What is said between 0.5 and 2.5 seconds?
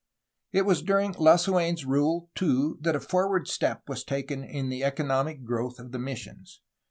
It was during Lasu^n's rule,